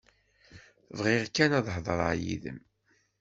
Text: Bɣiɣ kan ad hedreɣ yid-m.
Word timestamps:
Bɣiɣ 0.97 1.23
kan 1.35 1.51
ad 1.57 1.67
hedreɣ 1.75 2.11
yid-m. 2.21 2.59